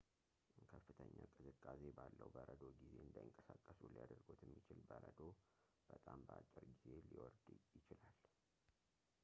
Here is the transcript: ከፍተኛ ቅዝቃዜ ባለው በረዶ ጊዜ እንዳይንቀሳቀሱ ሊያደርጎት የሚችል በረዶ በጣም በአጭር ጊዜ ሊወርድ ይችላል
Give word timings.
ከፍተኛ 0.71 1.11
ቅዝቃዜ 1.33 1.81
ባለው 1.97 2.29
በረዶ 2.35 2.61
ጊዜ 2.79 2.95
እንዳይንቀሳቀሱ 3.05 3.79
ሊያደርጎት 3.91 4.39
የሚችል 4.45 4.79
በረዶ 4.89 5.19
በጣም 5.91 6.25
በአጭር 6.29 6.65
ጊዜ 6.71 6.87
ሊወርድ 7.09 7.45
ይችላል 7.77 8.17